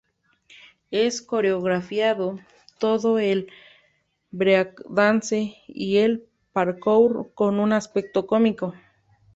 [0.89, 2.39] Es coreografiado
[2.79, 3.51] todo el
[4.31, 8.73] breakdance y el parkour con un aspecto cómico.